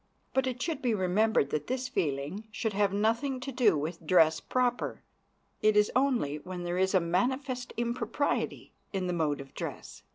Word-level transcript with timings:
But 0.33 0.47
it 0.47 0.59
should 0.59 0.81
be 0.81 0.95
remembered 0.95 1.51
that 1.51 1.67
this 1.67 1.87
feeling 1.87 2.47
should 2.51 2.73
have 2.73 2.91
nothing 2.91 3.39
to 3.41 3.51
do 3.51 3.77
with 3.77 4.07
dress 4.07 4.39
proper; 4.39 5.03
it 5.61 5.77
is 5.77 5.91
only 5.95 6.39
when 6.39 6.63
there 6.63 6.79
is 6.79 6.95
a 6.95 6.99
manifest 6.99 7.71
impropriety 7.77 8.73
in 8.91 9.05
the 9.05 9.13
mode 9.13 9.39
of 9.39 9.53
dress. 9.53 10.01